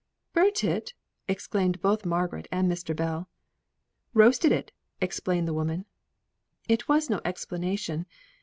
[0.33, 0.95] "Burnt it!"
[1.27, 2.95] exclaimed both Margaret and Mr.
[2.95, 3.29] Bell.
[4.15, 5.85] "Roasted it!" explained the woman.
[6.67, 8.07] It was no explanation.